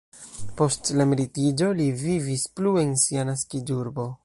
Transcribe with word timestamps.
Post 0.61 0.89
la 0.99 1.05
emeritiĝo 1.09 1.69
li 1.81 1.87
vivis 2.01 2.47
plu 2.61 2.75
en 2.85 2.97
sia 3.05 3.29
naskiĝurbo. 3.31 4.11